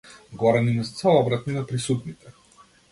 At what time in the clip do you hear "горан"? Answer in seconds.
0.43-0.69